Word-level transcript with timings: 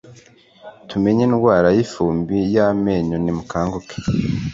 Tumenye 0.89 1.21
indwara 1.27 1.67
y 1.75 1.79
ifumbi 1.85 2.37
y 2.53 2.57
amenyo 2.67 3.17
Nimukanguke 3.23 3.97